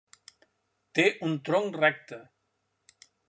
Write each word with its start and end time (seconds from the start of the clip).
Té 0.99 1.05
un 1.27 1.37
tronc 1.49 1.79
recte. 1.83 2.19